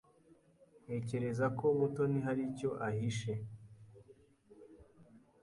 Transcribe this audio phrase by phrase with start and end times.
[0.83, 3.31] Ntekereza ko Mutoni hari icyo ahishe.